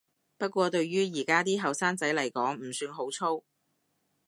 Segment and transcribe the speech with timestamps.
[0.35, 3.45] 不過對於而家啲後生仔來講唔算好粗